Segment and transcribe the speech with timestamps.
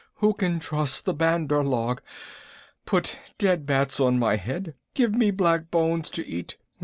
[0.15, 2.01] Who can trust the Bandar log?
[2.87, 4.73] Put dead bats on my head!
[4.95, 6.57] Give me black bones to eat!